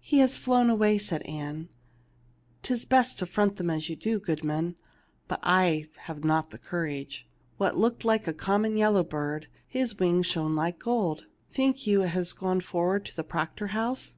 "He 0.00 0.18
has 0.18 0.36
flown 0.36 0.68
away,'' 0.68 0.98
said 0.98 1.22
Ann. 1.22 1.70
"'Tis 2.60 2.84
best 2.84 3.18
to 3.20 3.24
front 3.24 3.56
them 3.56 3.70
as 3.70 3.88
you 3.88 3.96
do, 3.96 4.20
goodman, 4.20 4.76
but 5.28 5.40
I 5.42 5.88
have 6.02 6.22
not 6.24 6.50
the 6.50 6.58
courage. 6.58 7.26
That 7.58 7.74
looked 7.74 8.04
like 8.04 8.26
a 8.28 8.34
common 8.34 8.76
yellow 8.76 9.02
bird; 9.02 9.48
his 9.66 9.98
wings 9.98 10.26
shone 10.26 10.54
like 10.54 10.78
gold. 10.78 11.24
Think 11.50 11.86
you 11.86 12.02
it 12.02 12.08
has 12.08 12.34
gone 12.34 12.60
forward 12.60 13.06
to 13.06 13.16
the 13.16 13.24
Proctor 13.24 13.68
house 13.68 14.16